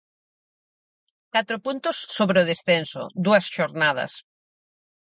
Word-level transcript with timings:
Catro 1.33 1.57
puntos 1.65 1.97
sobre 2.17 2.37
o 2.43 2.47
descenso, 2.51 3.03
dúas 3.25 3.45
xornadas. 3.55 4.11